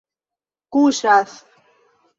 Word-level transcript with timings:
kuŝas 0.73 1.31